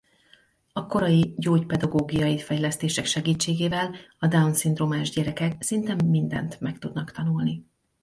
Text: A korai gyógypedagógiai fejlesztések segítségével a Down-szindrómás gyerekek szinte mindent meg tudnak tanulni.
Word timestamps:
A 0.73 0.87
korai 0.87 1.33
gyógypedagógiai 1.37 2.37
fejlesztések 2.39 3.05
segítségével 3.05 3.95
a 4.19 4.27
Down-szindrómás 4.27 5.09
gyerekek 5.09 5.61
szinte 5.61 5.95
mindent 6.05 6.59
meg 6.59 6.79
tudnak 6.79 7.11
tanulni. 7.11 7.65